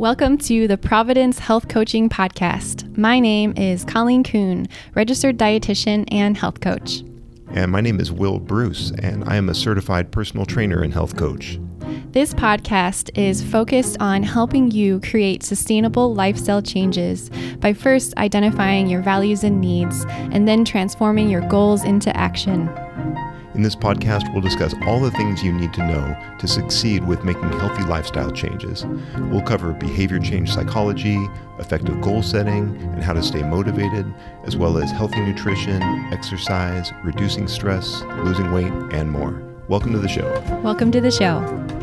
Welcome 0.00 0.38
to 0.38 0.66
the 0.66 0.78
Providence 0.78 1.38
Health 1.40 1.68
Coaching 1.68 2.08
Podcast. 2.08 2.96
My 2.96 3.20
name 3.20 3.52
is 3.54 3.84
Colleen 3.84 4.24
Kuhn, 4.24 4.66
registered 4.94 5.36
dietitian 5.36 6.08
and 6.10 6.38
health 6.38 6.60
coach. 6.60 7.02
And 7.50 7.70
my 7.70 7.82
name 7.82 8.00
is 8.00 8.10
Will 8.10 8.38
Bruce, 8.38 8.92
and 9.02 9.22
I 9.28 9.36
am 9.36 9.50
a 9.50 9.54
certified 9.54 10.10
personal 10.10 10.46
trainer 10.46 10.80
and 10.80 10.90
health 10.90 11.18
coach. 11.18 11.60
This 12.12 12.32
podcast 12.32 13.10
is 13.14 13.44
focused 13.44 13.98
on 14.00 14.22
helping 14.22 14.70
you 14.70 15.00
create 15.00 15.42
sustainable 15.42 16.14
lifestyle 16.14 16.62
changes 16.62 17.28
by 17.58 17.74
first 17.74 18.16
identifying 18.16 18.88
your 18.88 19.02
values 19.02 19.44
and 19.44 19.60
needs 19.60 20.06
and 20.08 20.48
then 20.48 20.64
transforming 20.64 21.28
your 21.28 21.46
goals 21.46 21.84
into 21.84 22.16
action. 22.16 22.70
In 23.60 23.64
this 23.64 23.76
podcast, 23.76 24.32
we'll 24.32 24.40
discuss 24.40 24.74
all 24.86 25.00
the 25.00 25.10
things 25.10 25.42
you 25.42 25.52
need 25.52 25.74
to 25.74 25.86
know 25.86 26.16
to 26.38 26.48
succeed 26.48 27.06
with 27.06 27.24
making 27.24 27.52
healthy 27.58 27.82
lifestyle 27.82 28.30
changes. 28.30 28.86
We'll 29.18 29.42
cover 29.42 29.74
behavior 29.74 30.18
change 30.18 30.50
psychology, 30.50 31.28
effective 31.58 32.00
goal 32.00 32.22
setting, 32.22 32.74
and 32.94 33.04
how 33.04 33.12
to 33.12 33.22
stay 33.22 33.42
motivated, 33.42 34.10
as 34.46 34.56
well 34.56 34.78
as 34.78 34.90
healthy 34.90 35.20
nutrition, 35.20 35.82
exercise, 36.10 36.90
reducing 37.04 37.46
stress, 37.48 38.00
losing 38.24 38.50
weight, 38.50 38.72
and 38.94 39.10
more. 39.10 39.42
Welcome 39.68 39.92
to 39.92 39.98
the 39.98 40.08
show. 40.08 40.40
Welcome 40.62 40.90
to 40.92 41.02
the 41.02 41.10
show. 41.10 41.79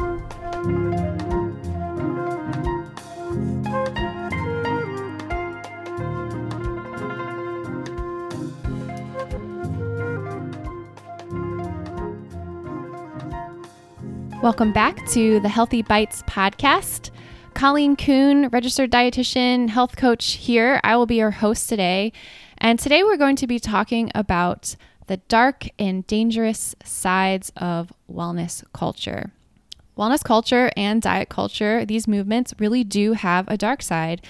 Welcome 14.47 14.71
back 14.71 15.05
to 15.07 15.41
the 15.41 15.49
Healthy 15.49 15.81
Bites 15.81 16.23
podcast. 16.23 17.11
Colleen 17.53 17.97
Kuhn, 17.97 18.47
registered 18.47 18.89
dietitian, 18.89 19.67
health 19.67 19.97
coach 19.97 20.35
here. 20.35 20.79
I 20.85 20.95
will 20.95 21.05
be 21.05 21.17
your 21.17 21.31
host 21.31 21.67
today. 21.67 22.13
And 22.57 22.79
today 22.79 23.03
we're 23.03 23.17
going 23.17 23.35
to 23.35 23.45
be 23.45 23.59
talking 23.59 24.09
about 24.15 24.77
the 25.07 25.17
dark 25.17 25.67
and 25.77 26.07
dangerous 26.07 26.77
sides 26.81 27.51
of 27.57 27.91
wellness 28.09 28.63
culture. 28.71 29.33
Wellness 29.97 30.23
culture 30.23 30.71
and 30.77 31.01
diet 31.01 31.27
culture, 31.27 31.83
these 31.83 32.07
movements 32.07 32.53
really 32.57 32.85
do 32.85 33.13
have 33.13 33.49
a 33.49 33.57
dark 33.57 33.81
side. 33.81 34.25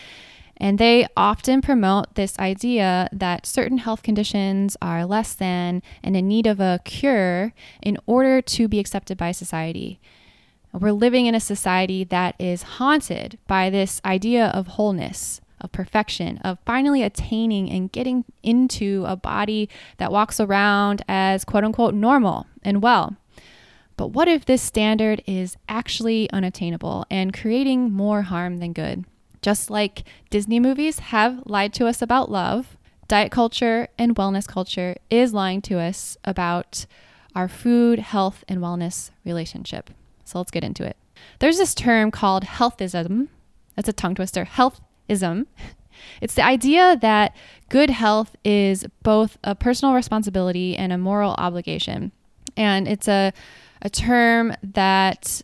And 0.60 0.80
they 0.80 1.08
often 1.16 1.62
promote 1.62 2.16
this 2.16 2.38
idea 2.40 3.10
that 3.12 3.46
certain 3.46 3.78
health 3.78 4.02
conditions 4.02 4.76
are 4.82 5.06
less 5.06 5.34
than 5.34 5.84
and 6.04 6.18
in 6.18 6.28
need 6.28 6.48
of 6.48 6.60
a 6.60 6.80
cure 6.84 7.54
in 7.82 7.98
order 8.08 8.42
to 8.42 8.68
be 8.68 8.80
accepted 8.80 9.18
by 9.18 9.32
society. 9.32 10.00
We're 10.74 10.92
living 10.92 11.28
in 11.28 11.36
a 11.36 11.40
society 11.40 12.04
that 12.06 12.36
is 12.40 12.64
haunted 12.64 13.38
by 13.48 13.70
this 13.70 14.02
idea 14.04 14.48
of 14.48 14.68
wholeness, 14.68 15.42
of 15.62 15.72
perfection, 15.72 16.40
of 16.40 16.60
finally 16.66 17.04
attaining 17.04 17.70
and 17.70 17.92
getting 17.92 18.26
into 18.44 19.04
a 19.08 19.16
body 19.16 19.70
that 19.98 20.12
walks 20.12 20.40
around 20.40 21.04
as 21.08 21.46
quote 21.46 21.64
unquote 21.64 21.94
normal 21.94 22.48
and 22.64 22.82
well. 22.82 23.16
But 23.96 24.08
what 24.08 24.28
if 24.28 24.46
this 24.46 24.62
standard 24.62 25.24
is 25.26 25.58
actually 25.68 26.30
unattainable 26.32 27.06
and 27.10 27.34
creating 27.34 27.92
more 27.92 28.24
harm 28.24 28.58
than 28.58 28.74
good? 28.74 29.06
Just 29.42 29.70
like 29.70 30.04
Disney 30.30 30.60
movies 30.60 31.00
have 31.00 31.44
lied 31.46 31.74
to 31.74 31.88
us 31.88 32.02
about 32.02 32.32
love, 32.32 32.78
diet 33.08 33.32
culture 33.32 33.88
and 33.98 34.16
wellness 34.16 34.48
culture 34.48 34.96
is 35.10 35.34
lying 35.34 35.62
to 35.64 35.80
us 35.80 36.18
about 36.24 36.86
our 37.36 37.48
food, 37.48 38.00
health, 38.00 38.44
and 38.48 38.60
wellness 38.60 39.12
relationship. 39.24 39.92
So 40.26 40.40
let's 40.40 40.52
get 40.52 40.64
into 40.64 40.84
it. 40.84 40.98
There's 41.40 41.58
this 41.58 41.76
term 41.76 42.12
called 42.12 42.44
healthism. 42.44 43.28
That's 43.76 43.90
a 43.90 43.94
tongue 43.94 44.16
twister. 44.16 44.46
Healthism. 44.46 45.46
It's 46.22 46.36
the 46.36 46.44
idea 46.44 46.96
that 47.02 47.36
good 47.70 47.90
health 47.90 48.36
is 48.44 48.86
both 49.04 49.38
a 49.44 49.56
personal 49.56 49.96
responsibility 49.96 50.76
and 50.76 50.94
a 50.94 50.98
moral 50.98 51.32
obligation. 51.40 52.12
And 52.56 52.88
it's 52.88 53.08
a, 53.08 53.34
a 53.82 53.90
term 53.90 54.56
that 54.62 55.42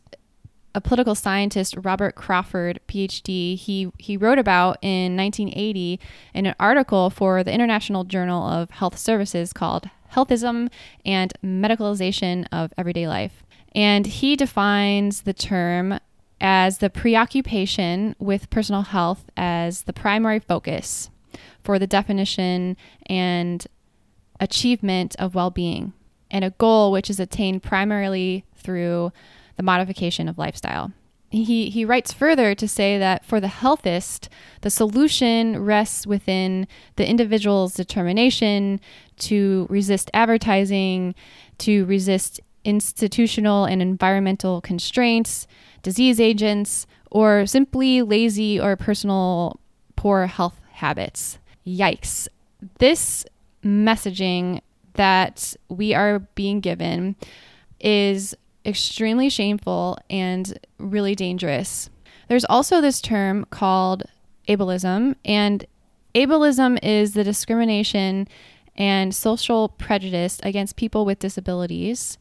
a 0.76 0.82
political 0.82 1.16
scientist, 1.16 1.76
Robert 1.84 2.16
Crawford, 2.16 2.80
PhD, 2.88 3.56
he, 3.56 3.92
he 3.98 4.18
wrote 4.18 4.40
about 4.40 4.78
in 4.82 5.16
1980 5.16 6.00
in 6.34 6.46
an 6.46 6.56
article 6.60 7.10
for 7.10 7.44
the 7.44 7.54
International 7.54 8.04
Journal 8.04 8.48
of 8.48 8.72
Health 8.72 8.98
Services 8.98 9.54
called 9.54 9.90
Healthism 10.14 10.70
and 11.06 11.34
Medicalization 11.44 12.48
of 12.52 12.74
Everyday 12.78 13.08
Life. 13.08 13.44
And 13.76 14.06
he 14.06 14.36
defines 14.36 15.22
the 15.22 15.34
term 15.34 16.00
as 16.42 16.80
the 16.80 16.90
preoccupation 16.90 18.16
with 18.20 18.50
personal 18.50 18.82
health 18.82 19.26
as 19.38 19.84
the 19.84 19.94
primary 19.94 20.40
focus 20.40 21.10
for 21.64 21.80
the 21.80 21.88
definition 21.88 22.76
and 23.06 23.66
achievement 24.40 25.16
of 25.18 25.36
well 25.36 25.50
being, 25.50 25.94
and 26.30 26.44
a 26.44 26.52
goal 26.52 26.92
which 26.92 27.10
is 27.10 27.20
attained 27.20 27.64
primarily 27.64 28.44
through 28.56 29.12
the 29.58 29.64
modification 29.64 30.28
of 30.28 30.38
lifestyle. 30.38 30.92
He, 31.30 31.72
he 31.72 31.84
writes 31.84 32.14
further 32.14 32.54
to 32.54 32.68
say 32.68 33.00
that 33.00 33.26
for 33.26 33.40
the 33.40 33.48
healthist, 33.48 34.28
the 34.62 34.70
solution 34.70 35.64
rests 35.64 36.06
within 36.06 36.68
the 36.96 37.10
individual's 37.10 37.74
determination 37.74 38.80
to 39.20 39.66
resist 39.68 40.12
advertising, 40.14 41.16
to 41.58 41.86
resist 41.86 42.40
institutional 42.64 43.66
and 43.66 43.82
environmental 43.82 44.62
constraints, 44.62 45.48
disease 45.82 46.20
agents, 46.20 46.86
or 47.10 47.48
simply 47.48 48.04
lazy 48.04 48.60
or 48.60 48.76
personal 48.76 49.60
poor 49.96 50.28
health 50.28 50.60
habits. 50.74 51.40
Yikes. 51.66 52.28
This 52.78 53.26
messaging 53.64 54.62
that 54.94 55.56
we 55.70 55.94
are 55.94 56.20
being 56.36 56.60
given 56.60 57.16
is 57.80 58.36
extremely 58.66 59.30
shameful 59.30 59.98
and 60.10 60.58
really 60.78 61.16
dangerous. 61.16 61.90
There's 62.28 62.46
also 62.46 62.82
this 62.82 63.02
term 63.02 63.46
called 63.50 64.04
ableism, 64.48 65.16
and 65.26 65.66
ableism 66.16 66.80
is 66.84 67.14
the 67.14 67.24
discrimination 67.24 68.28
and 68.76 69.14
social 69.14 69.70
prejudice 69.70 70.40
against 70.44 70.76
people 70.76 71.06
with 71.06 71.20
disabilities 71.20 72.18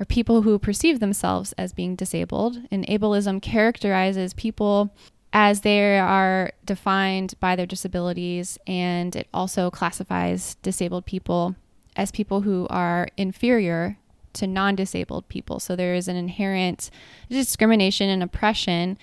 or 0.00 0.06
people 0.06 0.42
who 0.42 0.58
perceive 0.58 1.00
themselves 1.00 1.52
as 1.54 1.72
being 1.72 1.94
disabled. 1.96 2.58
And 2.70 2.86
ableism 2.86 3.42
characterizes 3.42 4.34
people 4.34 4.94
as 5.32 5.60
they 5.60 5.98
are 5.98 6.52
defined 6.64 7.34
by 7.38 7.54
their 7.54 7.66
disabilities, 7.66 8.58
and 8.66 9.14
it 9.14 9.28
also 9.34 9.70
classifies 9.70 10.54
disabled 10.62 11.04
people 11.04 11.54
as 11.96 12.10
people 12.10 12.40
who 12.42 12.66
are 12.70 13.08
inferior 13.16 13.98
to 14.38 14.46
non 14.46 14.74
disabled 14.74 15.28
people. 15.28 15.60
So 15.60 15.76
there 15.76 15.94
is 15.94 16.08
an 16.08 16.16
inherent 16.16 16.90
discrimination 17.28 18.08
and 18.08 18.22
oppression 18.22 18.98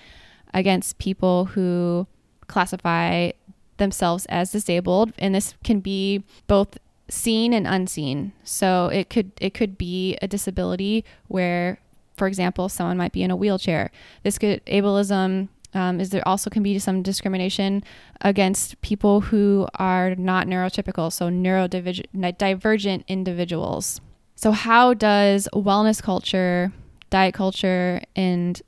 against 0.54 0.98
people 0.98 1.46
who 1.46 2.06
classify 2.46 3.30
themselves 3.78 4.26
as 4.26 4.52
disabled 4.52 5.12
and 5.18 5.34
this 5.34 5.54
can 5.64 5.80
be 5.80 6.24
both 6.46 6.78
seen 7.08 7.52
and 7.52 7.66
unseen. 7.66 8.32
So 8.44 8.86
it 8.86 9.10
could 9.10 9.32
it 9.40 9.54
could 9.54 9.78
be 9.78 10.16
a 10.22 10.28
disability 10.28 11.04
where, 11.28 11.78
for 12.16 12.26
example, 12.26 12.68
someone 12.68 12.96
might 12.96 13.12
be 13.12 13.22
in 13.22 13.30
a 13.30 13.36
wheelchair. 13.36 13.90
This 14.22 14.38
could 14.38 14.64
ableism 14.66 15.48
um, 15.74 16.00
is 16.00 16.10
there 16.10 16.26
also 16.26 16.48
can 16.48 16.62
be 16.62 16.78
some 16.78 17.02
discrimination 17.02 17.84
against 18.22 18.80
people 18.80 19.20
who 19.20 19.68
are 19.74 20.14
not 20.14 20.46
neurotypical, 20.46 21.12
so 21.12 21.28
neurodivergent 21.28 23.06
individuals. 23.06 24.00
So 24.36 24.52
how 24.52 24.94
does 24.94 25.48
wellness 25.52 26.02
culture, 26.02 26.72
diet 27.10 27.34
culture, 27.34 28.02
and 28.14 28.60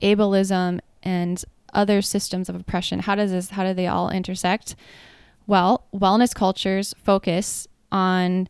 ableism 0.00 0.80
and 1.02 1.44
other 1.72 2.02
systems 2.02 2.50
of 2.50 2.56
oppression 2.56 2.98
how 2.98 3.14
does 3.14 3.30
this 3.30 3.50
how 3.50 3.64
do 3.64 3.72
they 3.72 3.86
all 3.86 4.10
intersect 4.10 4.76
well 5.46 5.86
wellness 5.94 6.34
cultures 6.34 6.92
focus 7.02 7.66
on 7.90 8.46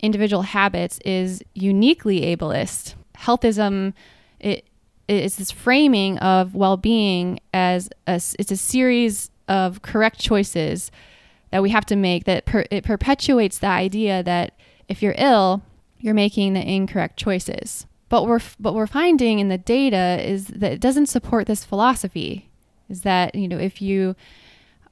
individual 0.00 0.42
habits 0.42 0.98
is 1.04 1.42
uniquely 1.54 2.20
ableist. 2.20 2.94
Healthism 3.16 3.94
it 4.40 4.66
is 5.08 5.36
this 5.36 5.50
framing 5.50 6.18
of 6.18 6.54
well-being 6.54 7.38
as 7.54 7.88
a, 8.06 8.14
it's 8.14 8.50
a 8.50 8.56
series 8.56 9.30
of 9.48 9.82
correct 9.82 10.18
choices 10.18 10.90
that 11.50 11.62
we 11.62 11.70
have 11.70 11.86
to 11.86 11.96
make 11.96 12.24
that 12.24 12.44
per, 12.44 12.64
it 12.70 12.84
perpetuates 12.84 13.58
the 13.58 13.68
idea 13.68 14.22
that 14.24 14.52
if 14.88 15.02
you're 15.02 15.14
ill, 15.16 15.62
you're 16.06 16.14
making 16.14 16.52
the 16.52 16.66
incorrect 16.66 17.18
choices. 17.18 17.84
But 18.08 18.26
we're 18.26 18.40
what 18.58 18.74
we're 18.74 18.86
finding 18.86 19.40
in 19.40 19.48
the 19.48 19.58
data 19.58 20.22
is 20.22 20.46
that 20.46 20.72
it 20.72 20.80
doesn't 20.80 21.06
support 21.06 21.48
this 21.48 21.64
philosophy. 21.64 22.48
Is 22.88 23.02
that 23.02 23.34
you 23.34 23.48
know 23.48 23.58
if 23.58 23.82
you 23.82 24.14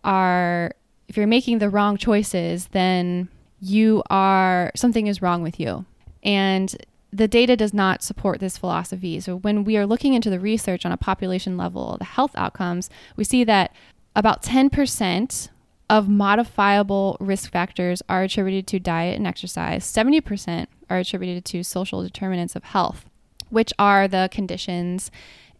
are 0.02 0.72
if 1.08 1.16
you're 1.16 1.28
making 1.28 1.58
the 1.58 1.70
wrong 1.70 1.96
choices, 1.96 2.66
then 2.72 3.28
you 3.60 4.02
are 4.10 4.72
something 4.74 5.06
is 5.06 5.22
wrong 5.22 5.42
with 5.42 5.60
you. 5.60 5.84
And 6.24 6.74
the 7.12 7.28
data 7.28 7.56
does 7.56 7.72
not 7.72 8.02
support 8.02 8.40
this 8.40 8.58
philosophy. 8.58 9.20
So, 9.20 9.36
when 9.36 9.62
we 9.62 9.76
are 9.76 9.86
looking 9.86 10.14
into 10.14 10.30
the 10.30 10.40
research 10.40 10.84
on 10.84 10.90
a 10.90 10.96
population 10.96 11.56
level, 11.56 11.96
the 11.98 12.04
health 12.04 12.32
outcomes, 12.34 12.90
we 13.14 13.22
see 13.22 13.44
that 13.44 13.72
about 14.16 14.42
10% 14.42 15.48
of 15.88 16.08
modifiable 16.08 17.16
risk 17.20 17.52
factors 17.52 18.02
are 18.08 18.24
attributed 18.24 18.66
to 18.66 18.80
diet 18.80 19.16
and 19.16 19.28
exercise, 19.28 19.84
70% 19.84 20.66
are 20.90 20.98
attributed 20.98 21.44
to 21.46 21.62
social 21.62 22.02
determinants 22.02 22.56
of 22.56 22.64
health, 22.64 23.08
which 23.50 23.72
are 23.78 24.08
the 24.08 24.28
conditions 24.32 25.10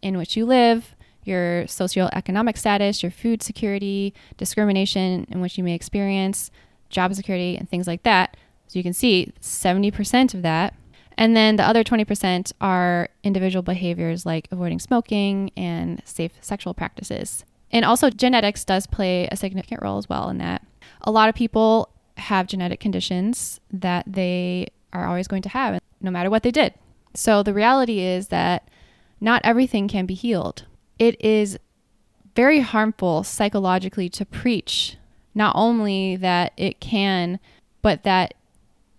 in 0.01 0.17
which 0.17 0.35
you 0.35 0.45
live, 0.45 0.95
your 1.23 1.63
socioeconomic 1.63 2.57
status, 2.57 3.01
your 3.01 3.11
food 3.11 3.41
security, 3.41 4.13
discrimination 4.37 5.25
in 5.29 5.41
which 5.41 5.57
you 5.57 5.63
may 5.63 5.73
experience, 5.73 6.51
job 6.89 7.13
security, 7.13 7.57
and 7.57 7.69
things 7.69 7.87
like 7.87 8.03
that. 8.03 8.37
So 8.67 8.79
you 8.79 8.83
can 8.83 8.93
see 8.93 9.33
70% 9.41 10.33
of 10.33 10.41
that. 10.43 10.73
And 11.17 11.35
then 11.35 11.55
the 11.55 11.63
other 11.63 11.83
20% 11.83 12.51
are 12.61 13.09
individual 13.23 13.63
behaviors 13.63 14.25
like 14.25 14.47
avoiding 14.51 14.79
smoking 14.79 15.51
and 15.55 16.01
safe 16.05 16.33
sexual 16.41 16.73
practices. 16.73 17.45
And 17.71 17.83
also, 17.83 18.09
genetics 18.09 18.63
does 18.63 18.85
play 18.85 19.27
a 19.31 19.35
significant 19.35 19.81
role 19.81 19.97
as 19.97 20.07
well 20.07 20.29
in 20.29 20.37
that. 20.37 20.65
A 21.01 21.11
lot 21.11 21.29
of 21.29 21.35
people 21.35 21.89
have 22.17 22.47
genetic 22.47 22.79
conditions 22.79 23.59
that 23.71 24.05
they 24.07 24.67
are 24.95 25.07
always 25.07 25.27
going 25.27 25.41
to 25.43 25.49
have, 25.49 25.79
no 26.01 26.11
matter 26.11 26.29
what 26.29 26.43
they 26.43 26.51
did. 26.51 26.73
So 27.13 27.43
the 27.43 27.53
reality 27.53 27.99
is 27.99 28.27
that 28.29 28.67
not 29.21 29.41
everything 29.43 29.87
can 29.87 30.05
be 30.05 30.13
healed. 30.13 30.65
It 30.99 31.19
is 31.23 31.57
very 32.35 32.61
harmful 32.61 33.23
psychologically 33.23 34.09
to 34.09 34.25
preach 34.25 34.97
not 35.33 35.55
only 35.55 36.15
that 36.15 36.53
it 36.57 36.79
can, 36.79 37.39
but 37.81 38.03
that 38.03 38.33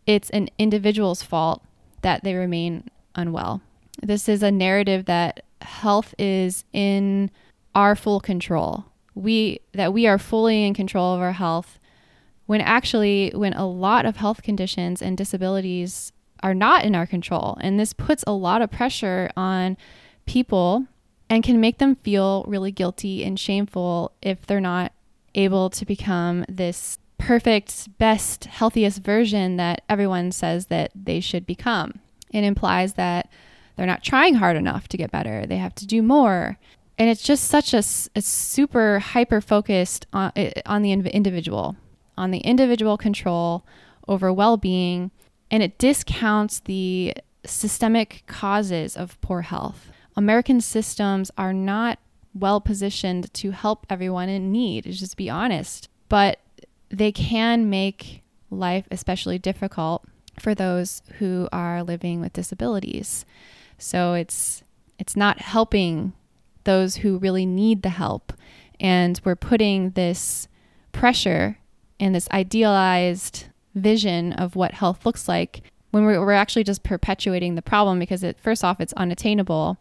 it's 0.07 0.31
an 0.31 0.49
individual's 0.59 1.23
fault 1.23 1.63
that 2.03 2.23
they 2.23 2.35
remain 2.35 2.89
unwell. 3.15 3.63
This 4.03 4.29
is 4.29 4.43
a 4.43 4.51
narrative 4.51 5.07
that 5.07 5.45
health 5.63 6.15
is 6.19 6.65
in 6.73 7.31
our 7.75 7.97
full 7.97 8.21
control. 8.21 8.85
We 9.15 9.61
that 9.73 9.93
we 9.93 10.07
are 10.07 10.19
fully 10.19 10.65
in 10.65 10.75
control 10.75 11.15
of 11.15 11.21
our 11.21 11.33
health 11.33 11.79
when 12.47 12.61
actually 12.61 13.31
when 13.35 13.53
a 13.53 13.67
lot 13.67 14.07
of 14.07 14.17
health 14.17 14.43
conditions 14.43 15.03
and 15.03 15.17
disabilities 15.17 16.13
are 16.43 16.55
not 16.55 16.85
in 16.85 16.95
our 16.95 17.07
control 17.07 17.57
and 17.61 17.79
this 17.79 17.93
puts 17.93 18.25
a 18.27 18.33
lot 18.33 18.63
of 18.63 18.71
pressure 18.71 19.31
on 19.37 19.77
people 20.27 20.87
and 21.29 21.43
can 21.43 21.61
make 21.61 21.79
them 21.79 21.97
feel 21.97 22.45
really 22.47 22.71
guilty 22.71 23.25
and 23.25 23.39
shameful 23.39 24.13
if 24.23 24.47
they're 24.47 24.61
not 24.61 24.93
able 25.35 25.71
to 25.71 25.85
become 25.85 26.45
this 26.49 26.99
perfect, 27.19 27.89
best, 27.99 28.45
healthiest 28.45 29.03
version 29.03 29.57
that 29.57 29.83
everyone 29.89 30.31
says 30.33 30.67
that 30.67 30.91
they 30.95 31.21
should 31.21 31.47
become. 31.47 32.01
It 32.31 32.45
implies 32.45 32.95
that 32.95 33.29
they're 33.77 33.87
not 33.87 34.03
trying 34.03 34.37
hard 34.37 34.57
enough 34.57 34.89
to 34.89 34.97
get 34.97 35.11
better, 35.11 35.47
they 35.47 35.57
have 35.57 35.75
to 35.77 35.87
do 35.87 36.03
more. 36.03 36.59
And 36.99 37.11
it's 37.11 37.23
just 37.23 37.45
such 37.45 37.75
a, 37.75 37.79
a 37.79 38.23
super 38.23 39.01
hyper 39.01 39.41
focused 39.41 40.07
on, 40.13 40.33
uh, 40.35 40.51
on 40.65 40.83
the 40.83 40.93
individual, 40.93 41.77
on 42.17 42.31
the 42.31 42.39
individual 42.39 42.97
control 42.97 43.65
over 44.09 44.33
well 44.33 44.57
being, 44.57 45.11
and 45.51 45.63
it 45.63 45.79
discounts 45.79 46.61
the 46.61 47.15
systemic 47.45 48.25
causes 48.27 48.97
of 48.97 49.21
poor 49.21 49.43
health. 49.43 49.91
American 50.17 50.61
systems 50.61 51.31
are 51.37 51.53
not 51.53 51.99
well 52.35 52.61
positioned 52.61 53.33
to 53.35 53.51
help 53.51 53.87
everyone 53.89 54.29
in 54.29 54.53
need, 54.53 54.85
just 54.85 55.17
be 55.17 55.31
honest. 55.31 55.89
But 56.09 56.41
they 56.89 57.13
can 57.13 57.69
make 57.69 58.23
life 58.51 58.87
especially 58.91 59.39
difficult 59.39 60.05
for 60.39 60.55
those 60.55 61.03
who 61.19 61.49
are 61.53 61.83
living 61.83 62.21
with 62.21 62.33
disabilities. 62.33 63.25
So 63.79 64.15
it's 64.15 64.63
it's 64.99 65.17
not 65.17 65.41
helping 65.41 66.13
those 66.65 66.97
who 66.97 67.19
really 67.19 67.47
need 67.47 67.83
the 67.83 67.91
help. 67.91 68.33
And 68.81 69.21
we're 69.25 69.37
putting 69.37 69.91
this 69.91 70.49
pressure 70.93 71.59
and 71.99 72.15
this 72.15 72.29
idealized 72.31 73.47
vision 73.75 74.33
of 74.33 74.57
what 74.57 74.73
health 74.73 75.05
looks 75.05 75.29
like 75.29 75.63
when 75.91 76.05
we're, 76.05 76.21
we're 76.21 76.33
actually 76.33 76.65
just 76.65 76.83
perpetuating 76.83 77.55
the 77.55 77.63
problem 77.63 77.99
because 77.99 78.23
it 78.23 78.39
first 78.41 78.65
off 78.65 78.81
it's 78.81 78.93
unattainable 78.95 79.79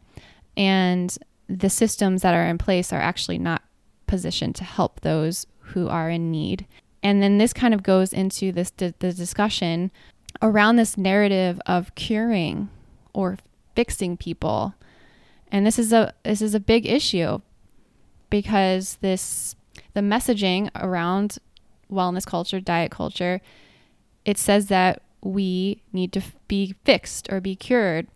and 0.57 1.17
the 1.47 1.69
systems 1.69 2.21
that 2.21 2.33
are 2.33 2.45
in 2.45 2.57
place 2.57 2.91
are 2.91 3.01
actually 3.01 3.37
not 3.37 3.61
positioned 4.07 4.55
to 4.55 4.63
help 4.63 5.01
those 5.01 5.45
who 5.59 5.87
are 5.87 6.09
in 6.09 6.31
need. 6.31 6.65
And 7.03 7.21
then 7.21 7.37
this 7.37 7.53
kind 7.53 7.73
of 7.73 7.83
goes 7.83 8.13
into 8.13 8.51
this 8.51 8.71
the 8.71 8.91
discussion 8.99 9.91
around 10.41 10.75
this 10.75 10.97
narrative 10.97 11.61
of 11.65 11.93
curing 11.95 12.69
or 13.13 13.37
fixing 13.75 14.17
people. 14.17 14.73
And 15.51 15.65
this 15.65 15.77
is 15.77 15.93
a 15.93 16.13
this 16.23 16.41
is 16.41 16.55
a 16.55 16.59
big 16.59 16.85
issue 16.85 17.41
because 18.29 18.97
this 19.01 19.55
the 19.93 20.01
messaging 20.01 20.69
around 20.75 21.37
wellness 21.95 22.25
culture, 22.25 22.59
diet 22.59 22.91
culture, 22.91 23.41
it 24.25 24.37
says 24.37 24.67
that 24.67 25.01
we 25.21 25.81
need 25.91 26.11
to 26.13 26.21
be 26.47 26.75
fixed 26.83 27.31
or 27.31 27.41
be 27.41 27.55
cured 27.55 28.07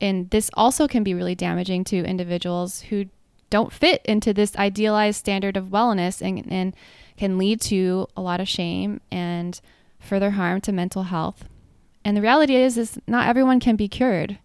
and 0.00 0.30
this 0.30 0.50
also 0.54 0.86
can 0.86 1.02
be 1.02 1.14
really 1.14 1.34
damaging 1.34 1.84
to 1.84 2.04
individuals 2.04 2.82
who 2.82 3.06
don't 3.48 3.72
fit 3.72 4.02
into 4.04 4.32
this 4.34 4.56
idealized 4.56 5.18
standard 5.18 5.56
of 5.56 5.66
wellness 5.66 6.20
and, 6.20 6.50
and 6.50 6.74
can 7.16 7.38
lead 7.38 7.60
to 7.62 8.06
a 8.16 8.20
lot 8.20 8.40
of 8.40 8.48
shame 8.48 9.00
and 9.10 9.60
further 9.98 10.32
harm 10.32 10.60
to 10.62 10.72
mental 10.72 11.04
health. 11.04 11.44
And 12.04 12.16
the 12.16 12.22
reality 12.22 12.56
is 12.56 12.76
is 12.76 12.98
not 13.06 13.28
everyone 13.28 13.60
can 13.60 13.76
be 13.76 13.88
cured. 13.88 14.38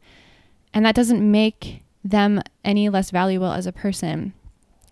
And 0.74 0.86
that 0.86 0.96
doesn't 0.96 1.30
make 1.30 1.84
them 2.04 2.42
any 2.64 2.88
less 2.90 3.12
valuable 3.12 3.52
as 3.52 3.66
a 3.66 3.74
person. 3.74 4.34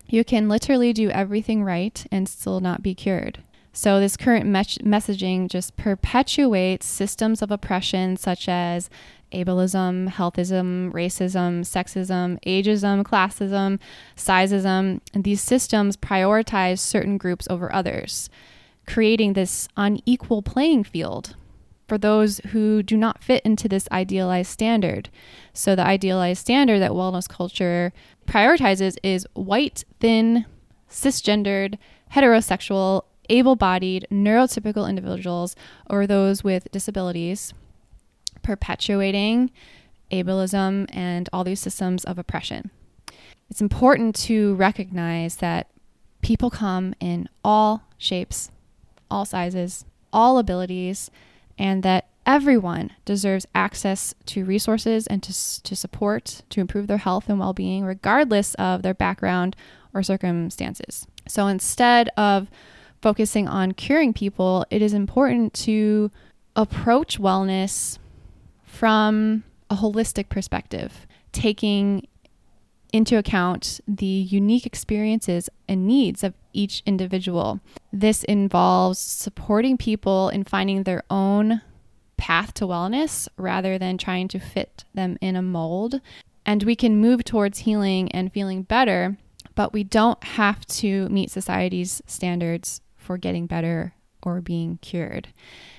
You 0.08 0.24
can 0.24 0.48
literally 0.48 0.92
do 0.92 1.08
everything 1.10 1.64
right 1.64 2.04
and 2.12 2.28
still 2.28 2.60
not 2.60 2.82
be 2.82 2.94
cured. 2.94 3.38
So, 3.72 4.00
this 4.00 4.16
current 4.16 4.46
me- 4.46 4.82
messaging 4.82 5.48
just 5.48 5.76
perpetuates 5.76 6.86
systems 6.86 7.40
of 7.40 7.50
oppression 7.50 8.16
such 8.16 8.48
as 8.48 8.90
ableism, 9.32 10.08
healthism, 10.08 10.92
racism, 10.92 11.60
sexism, 11.60 12.42
ageism, 12.44 13.04
classism, 13.04 13.78
sizeism. 14.16 15.00
And 15.14 15.24
these 15.24 15.40
systems 15.40 15.96
prioritize 15.96 16.80
certain 16.80 17.16
groups 17.16 17.46
over 17.48 17.72
others, 17.72 18.28
creating 18.86 19.34
this 19.34 19.68
unequal 19.76 20.42
playing 20.42 20.84
field 20.84 21.36
for 21.86 21.98
those 21.98 22.38
who 22.50 22.82
do 22.82 22.96
not 22.96 23.22
fit 23.22 23.44
into 23.44 23.68
this 23.68 23.88
idealized 23.90 24.50
standard. 24.50 25.10
So, 25.52 25.76
the 25.76 25.86
idealized 25.86 26.40
standard 26.40 26.80
that 26.80 26.92
wellness 26.92 27.28
culture 27.28 27.92
prioritizes 28.26 28.96
is 29.04 29.26
white, 29.34 29.84
thin, 30.00 30.44
cisgendered, 30.88 31.78
heterosexual, 32.12 33.02
able 33.30 33.56
bodied, 33.56 34.06
neurotypical 34.10 34.88
individuals, 34.88 35.56
or 35.88 36.06
those 36.06 36.44
with 36.44 36.70
disabilities 36.70 37.54
perpetuating 38.42 39.50
ableism 40.10 40.86
and 40.92 41.28
all 41.32 41.44
these 41.44 41.60
systems 41.60 42.04
of 42.04 42.18
oppression. 42.18 42.70
It's 43.48 43.60
important 43.60 44.14
to 44.16 44.54
recognize 44.54 45.36
that 45.36 45.68
people 46.22 46.50
come 46.50 46.94
in 47.00 47.28
all 47.44 47.82
shapes, 47.98 48.50
all 49.10 49.24
sizes, 49.24 49.84
all 50.12 50.38
abilities, 50.38 51.10
and 51.58 51.82
that 51.82 52.08
everyone 52.26 52.92
deserves 53.04 53.46
access 53.54 54.14
to 54.26 54.44
resources 54.44 55.06
and 55.06 55.22
to, 55.22 55.62
to 55.62 55.74
support 55.74 56.42
to 56.50 56.60
improve 56.60 56.86
their 56.86 56.98
health 56.98 57.28
and 57.28 57.38
well 57.38 57.52
being, 57.52 57.84
regardless 57.84 58.54
of 58.54 58.82
their 58.82 58.94
background 58.94 59.56
or 59.92 60.02
circumstances. 60.02 61.06
So 61.26 61.46
instead 61.46 62.08
of 62.16 62.48
focusing 63.00 63.48
on 63.48 63.72
curing 63.72 64.12
people, 64.12 64.64
it 64.70 64.82
is 64.82 64.92
important 64.92 65.54
to 65.54 66.10
approach 66.56 67.18
wellness 67.18 67.98
from 68.64 69.44
a 69.68 69.76
holistic 69.76 70.28
perspective, 70.28 71.06
taking 71.32 72.06
into 72.92 73.16
account 73.16 73.80
the 73.86 74.04
unique 74.04 74.66
experiences 74.66 75.48
and 75.68 75.86
needs 75.86 76.24
of 76.24 76.34
each 76.52 76.82
individual. 76.86 77.60
This 77.92 78.24
involves 78.24 78.98
supporting 78.98 79.76
people 79.76 80.28
in 80.28 80.44
finding 80.44 80.82
their 80.82 81.04
own 81.08 81.62
path 82.16 82.52
to 82.54 82.66
wellness 82.66 83.28
rather 83.36 83.78
than 83.78 83.96
trying 83.96 84.28
to 84.28 84.38
fit 84.38 84.84
them 84.92 85.16
in 85.20 85.36
a 85.36 85.42
mold. 85.42 86.00
And 86.44 86.64
we 86.64 86.74
can 86.74 86.96
move 86.96 87.24
towards 87.24 87.60
healing 87.60 88.10
and 88.12 88.32
feeling 88.32 88.62
better, 88.62 89.16
but 89.54 89.72
we 89.72 89.84
don't 89.84 90.22
have 90.24 90.66
to 90.66 91.08
meet 91.08 91.30
society's 91.30 92.02
standards 92.06 92.80
for 93.10 93.18
getting 93.18 93.48
better 93.48 93.92
or 94.22 94.40
being 94.40 94.78
cured. 94.82 95.26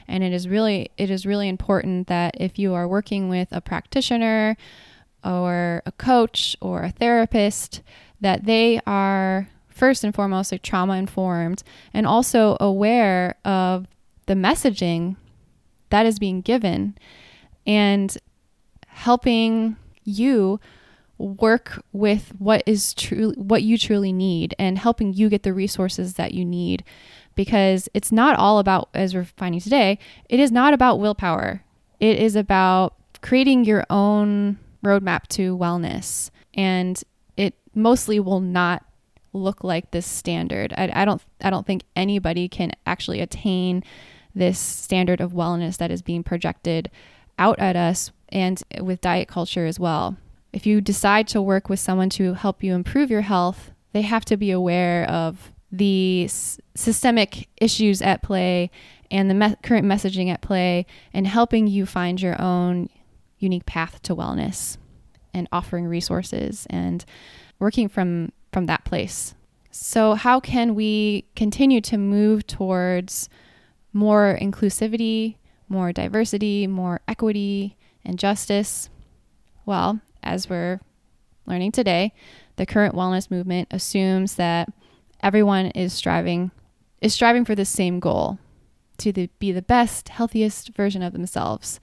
And 0.05 0.21
it 0.21 0.33
is 0.33 0.49
really 0.49 0.91
it 0.97 1.09
is 1.09 1.25
really 1.25 1.47
important 1.47 2.07
that 2.07 2.35
if 2.37 2.59
you 2.59 2.73
are 2.73 2.85
working 2.85 3.29
with 3.29 3.47
a 3.53 3.61
practitioner 3.61 4.57
or 5.23 5.81
a 5.85 5.93
coach 5.93 6.57
or 6.59 6.83
a 6.83 6.91
therapist 6.91 7.81
that 8.19 8.43
they 8.43 8.81
are 8.85 9.47
first 9.69 10.03
and 10.03 10.13
foremost 10.13 10.51
like 10.51 10.61
trauma 10.61 10.97
informed 10.97 11.63
and 11.93 12.05
also 12.05 12.57
aware 12.59 13.37
of 13.45 13.87
the 14.25 14.33
messaging 14.33 15.15
that 15.89 16.05
is 16.05 16.19
being 16.19 16.41
given 16.41 16.97
and 17.65 18.17
helping 18.87 19.77
you 20.03 20.59
work 21.17 21.81
with 21.93 22.33
what 22.39 22.61
is 22.65 22.93
true 22.93 23.31
what 23.37 23.63
you 23.63 23.77
truly 23.77 24.11
need 24.11 24.53
and 24.59 24.79
helping 24.79 25.13
you 25.13 25.29
get 25.29 25.43
the 25.43 25.53
resources 25.53 26.15
that 26.15 26.33
you 26.33 26.43
need 26.43 26.83
because 27.35 27.89
it's 27.93 28.11
not 28.11 28.37
all 28.37 28.59
about 28.59 28.89
as 28.93 29.13
we're 29.13 29.23
finding 29.23 29.61
today 29.61 29.97
it 30.29 30.39
is 30.39 30.51
not 30.51 30.73
about 30.73 30.99
willpower. 30.99 31.63
It 31.99 32.19
is 32.19 32.35
about 32.35 32.95
creating 33.21 33.65
your 33.65 33.85
own 33.89 34.57
roadmap 34.83 35.27
to 35.27 35.57
wellness. 35.57 36.31
And 36.53 37.01
it 37.37 37.53
mostly 37.73 38.19
will 38.19 38.41
not 38.41 38.83
look 39.33 39.63
like 39.63 39.91
this 39.91 40.05
standard. 40.05 40.73
I, 40.77 40.91
I 40.93 41.05
don't 41.05 41.21
i 41.41 41.49
don't 41.49 41.65
think 41.65 41.83
anybody 41.95 42.49
can 42.49 42.71
actually 42.85 43.21
attain 43.21 43.83
this 44.35 44.59
standard 44.59 45.21
of 45.21 45.31
wellness 45.31 45.77
that 45.77 45.91
is 45.91 46.01
being 46.01 46.23
projected 46.23 46.89
out 47.37 47.59
at 47.59 47.75
us 47.75 48.11
and 48.29 48.61
with 48.79 49.01
diet 49.01 49.27
culture 49.27 49.65
as 49.65 49.79
well. 49.79 50.17
If 50.53 50.65
you 50.65 50.81
decide 50.81 51.27
to 51.29 51.41
work 51.41 51.69
with 51.69 51.79
someone 51.79 52.09
to 52.11 52.33
help 52.33 52.63
you 52.63 52.73
improve 52.73 53.09
your 53.09 53.21
health, 53.21 53.71
they 53.93 54.01
have 54.01 54.25
to 54.25 54.37
be 54.37 54.51
aware 54.51 55.09
of 55.09 55.51
the 55.71 56.25
s- 56.25 56.59
systemic 56.75 57.47
issues 57.57 58.01
at 58.01 58.21
play 58.21 58.69
and 59.09 59.29
the 59.29 59.33
me- 59.33 59.55
current 59.63 59.85
messaging 59.85 60.29
at 60.29 60.41
play 60.41 60.85
and 61.13 61.27
helping 61.27 61.67
you 61.67 61.85
find 61.85 62.21
your 62.21 62.41
own 62.41 62.89
unique 63.39 63.65
path 63.65 64.01
to 64.03 64.15
wellness 64.15 64.77
and 65.33 65.47
offering 65.51 65.85
resources 65.85 66.67
and 66.69 67.05
working 67.59 67.87
from 67.87 68.31
from 68.51 68.65
that 68.65 68.83
place. 68.83 69.33
So 69.71 70.15
how 70.15 70.41
can 70.41 70.75
we 70.75 71.25
continue 71.35 71.79
to 71.81 71.97
move 71.97 72.45
towards 72.45 73.29
more 73.93 74.37
inclusivity, 74.41 75.35
more 75.69 75.93
diversity, 75.93 76.67
more 76.67 76.99
equity 77.07 77.77
and 78.03 78.19
justice? 78.19 78.89
Well, 79.65 80.01
as 80.21 80.49
we're 80.49 80.81
learning 81.45 81.71
today, 81.71 82.13
the 82.57 82.65
current 82.65 82.93
wellness 82.93 83.31
movement 83.31 83.69
assumes 83.71 84.35
that 84.35 84.69
everyone 85.23 85.67
is 85.67 85.93
striving 85.93 86.51
is 87.01 87.13
striving 87.13 87.43
for 87.43 87.55
the 87.55 87.65
same 87.65 87.99
goal 87.99 88.37
to 88.99 89.11
the, 89.11 89.27
be 89.39 89.51
the 89.51 89.61
best, 89.61 90.09
healthiest 90.09 90.69
version 90.69 91.01
of 91.01 91.13
themselves. 91.13 91.79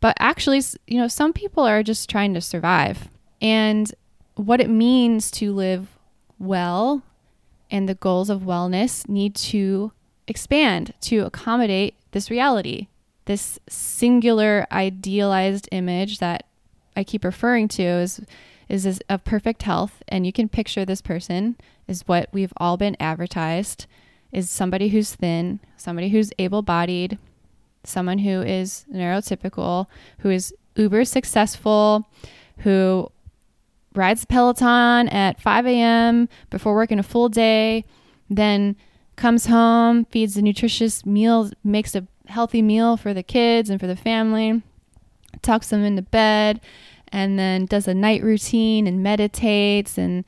But 0.00 0.16
actually, 0.18 0.62
you 0.86 0.98
know, 0.98 1.08
some 1.08 1.32
people 1.32 1.64
are 1.64 1.82
just 1.82 2.08
trying 2.08 2.34
to 2.34 2.40
survive. 2.40 3.08
And 3.40 3.94
what 4.34 4.60
it 4.60 4.70
means 4.70 5.30
to 5.32 5.52
live 5.52 5.98
well 6.38 7.02
and 7.70 7.88
the 7.88 7.94
goals 7.94 8.30
of 8.30 8.42
wellness 8.42 9.08
need 9.08 9.34
to 9.34 9.92
expand 10.26 10.94
to 11.02 11.20
accommodate 11.20 11.94
this 12.12 12.30
reality, 12.30 12.88
this 13.26 13.58
singular 13.68 14.66
idealized 14.72 15.68
image 15.72 16.18
that 16.18 16.46
I 16.96 17.04
keep 17.04 17.24
referring 17.24 17.68
to 17.68 17.82
is 17.82 18.20
is 18.68 18.84
this 18.84 19.00
of 19.08 19.24
perfect 19.24 19.62
health 19.62 20.02
and 20.08 20.26
you 20.26 20.32
can 20.32 20.48
picture 20.48 20.84
this 20.84 21.02
person 21.02 21.56
is 21.86 22.02
what 22.06 22.28
we've 22.32 22.52
all 22.56 22.76
been 22.76 22.96
advertised 22.98 23.86
is 24.32 24.50
somebody 24.50 24.88
who's 24.88 25.14
thin, 25.14 25.60
somebody 25.76 26.08
who's 26.08 26.32
able-bodied, 26.38 27.18
someone 27.84 28.18
who 28.18 28.42
is 28.42 28.84
neurotypical, 28.92 29.86
who 30.18 30.30
is 30.30 30.52
uber 30.74 31.04
successful, 31.04 32.08
who 32.58 33.10
rides 33.94 34.22
the 34.22 34.26
Peloton 34.26 35.08
at 35.08 35.40
5 35.40 35.66
a.m. 35.66 36.28
before 36.50 36.74
working 36.74 36.98
a 36.98 37.02
full 37.02 37.28
day, 37.28 37.84
then 38.28 38.76
comes 39.14 39.46
home, 39.46 40.04
feeds 40.06 40.36
a 40.36 40.42
nutritious 40.42 41.06
meal, 41.06 41.50
makes 41.64 41.94
a 41.94 42.06
healthy 42.26 42.60
meal 42.60 42.96
for 42.96 43.14
the 43.14 43.22
kids 43.22 43.70
and 43.70 43.80
for 43.80 43.86
the 43.86 43.96
family, 43.96 44.62
tucks 45.42 45.70
them 45.70 45.82
into 45.82 46.02
bed, 46.02 46.60
and 47.12 47.38
then 47.38 47.66
does 47.66 47.88
a 47.88 47.94
night 47.94 48.22
routine 48.22 48.86
and 48.86 49.02
meditates 49.02 49.98
and 49.98 50.24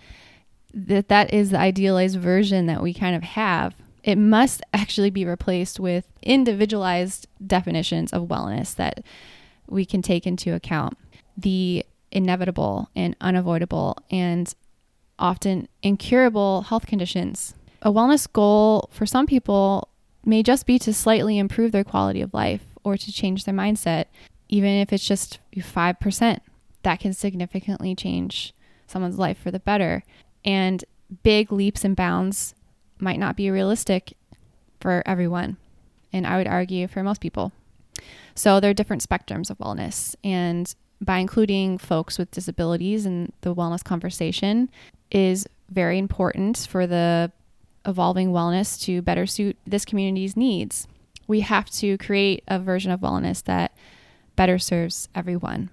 that 0.73 1.09
that 1.09 1.33
is 1.33 1.51
the 1.51 1.59
idealized 1.59 2.19
version 2.19 2.67
that 2.67 2.83
we 2.83 2.95
kind 2.95 3.17
of 3.17 3.23
have. 3.23 3.75
It 4.05 4.17
must 4.17 4.63
actually 4.73 5.11
be 5.11 5.25
replaced 5.25 5.81
with 5.81 6.07
individualized 6.23 7.27
definitions 7.45 8.13
of 8.13 8.29
wellness 8.29 8.75
that 8.77 9.03
we 9.67 9.85
can 9.85 10.03
take 10.03 10.27
into 10.27 10.55
account. 10.55 10.97
The 11.37 11.85
inevitable 12.11 12.89
and 12.97 13.17
unavoidable 13.21 13.97
and 14.11 14.55
often 15.19 15.69
incurable 15.83 16.63
health 16.63 16.87
conditions. 16.87 17.55
A 17.83 17.93
wellness 17.93 18.31
goal 18.33 18.89
for 18.93 19.05
some 19.05 19.27
people 19.27 19.89
may 20.25 20.43
just 20.43 20.67
be 20.67 20.79
to 20.81 20.93
slightly 20.93 21.39
improve 21.39 21.73
their 21.73 21.85
quality 21.85 22.21
of 22.21 22.33
life 22.35 22.65
or 22.85 22.97
to 22.97 23.13
change 23.13 23.45
their 23.45 23.55
mindset 23.55 24.07
even 24.49 24.71
if 24.71 24.93
it's 24.93 25.07
just 25.07 25.39
5% 25.55 26.39
that 26.83 27.01
can 27.01 27.13
significantly 27.13 27.95
change 27.95 28.55
someone's 28.87 29.19
life 29.19 29.39
for 29.39 29.51
the 29.51 29.61
better. 29.61 30.03
And 30.45 30.85
big 31.23 31.53
leaps 31.53 31.85
and 31.85 31.97
bounds 31.97 32.55
might 32.99 33.19
not 33.19 33.37
be 33.37 33.51
realistic 33.51 34.15
for 34.81 35.03
everyone. 35.07 35.57
And 36.13 36.27
I 36.27 36.37
would 36.37 36.47
argue 36.47 36.89
for 36.89 37.03
most 37.03 37.21
people. 37.21 37.53
So 38.35 38.61
there 38.61 38.71
are 38.71 38.75
different 38.75 39.07
spectrums 39.07 39.51
of 39.51 39.59
wellness. 39.59 40.15
And 40.25 40.73
by 41.01 41.19
including 41.19 41.79
folks 41.79 42.19
with 42.19 42.31
disabilities 42.31 43.07
in 43.07 43.33
the 43.43 43.55
wellness 43.55 43.85
conversation 43.85 44.69
is 45.11 45.47
very 45.71 45.99
important 45.99 46.67
for 46.71 46.87
the 46.87 47.31
evolving 47.87 48.33
wellness 48.33 48.81
to 48.83 49.03
better 49.03 49.27
suit 49.27 49.57
this 49.67 49.85
community's 49.85 50.37
needs. 50.37 50.89
We 51.27 51.41
have 51.41 51.71
to 51.71 51.99
create 51.99 52.43
a 52.49 52.59
version 52.59 52.91
of 52.91 53.01
wellness 53.01 53.45
that 53.45 53.77
better 54.35 54.59
serves 54.59 55.09
everyone 55.15 55.71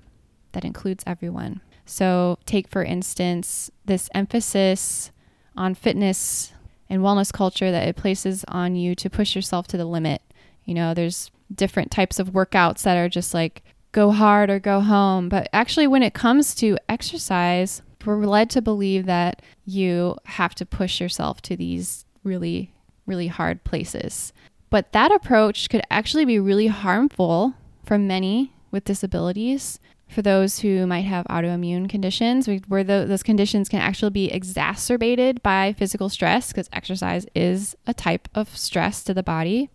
that 0.56 0.66
includes 0.66 1.04
everyone. 1.06 1.62
So, 1.86 2.40
take 2.46 2.68
for 2.68 2.84
instance 2.84 3.70
this 3.86 4.10
emphasis 4.16 5.12
on 5.56 5.76
fitness 5.76 6.52
and 6.90 7.02
wellness 7.02 7.32
culture 7.32 7.72
that 7.72 7.88
it 7.88 7.96
places 7.96 8.44
on 8.48 8.76
you 8.76 8.96
to 8.96 9.10
push 9.10 9.36
yourself 9.36 9.68
to 9.68 9.78
the 9.78 9.86
limit. 9.86 10.22
You 10.64 10.74
know, 10.74 10.94
there's 10.94 11.30
different 11.54 11.92
types 11.92 12.18
of 12.18 12.32
workouts 12.32 12.84
that 12.84 12.98
are 12.98 13.10
just 13.10 13.34
like 13.34 13.64
go 13.92 14.12
hard 14.12 14.50
or 14.50 14.60
go 14.60 14.82
home. 14.82 15.30
But 15.30 15.48
actually, 15.54 15.88
when 15.88 16.04
it 16.04 16.14
comes 16.14 16.56
to 16.56 16.78
exercise, 16.90 17.82
we're 18.06 18.26
led 18.26 18.50
to 18.52 18.62
believe 18.62 19.06
that 19.06 19.42
you 19.66 20.18
have 20.26 20.56
to 20.56 20.66
push 20.66 21.00
yourself 21.02 21.42
to 21.44 21.56
these 21.56 22.06
really, 22.24 22.72
really 23.06 23.28
hard 23.28 23.64
places. 23.64 24.32
But 24.70 24.92
that 24.94 25.12
approach 25.12 25.70
could 25.70 25.82
actually 25.90 26.26
be 26.26 26.40
really 26.40 26.68
harmful 26.68 27.54
for 27.84 27.98
many 27.98 28.54
with 28.72 28.86
disabilities 28.86 29.80
for 30.16 30.22
those 30.22 30.60
who 30.60 30.88
might 30.88 31.02
have 31.02 31.26
autoimmune 31.26 31.90
conditions, 31.90 32.48
where 32.68 32.86
the, 32.86 33.06
those 33.06 33.22
conditions 33.22 33.68
can 33.68 33.82
actually 33.82 34.12
be 34.12 34.32
exacerbated 34.32 35.44
by 35.44 35.74
physical 35.74 36.08
stress, 36.08 36.48
because 36.48 36.70
exercise 36.72 37.28
is 37.36 37.76
a 37.86 37.94
type 37.94 38.30
of 38.34 38.58
stress 38.58 39.04
to 39.04 39.14
the 39.14 39.22
body. 39.22 39.70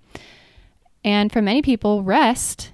And 1.04 1.30
for 1.30 1.42
many 1.42 1.60
people, 1.60 2.02
rest 2.02 2.72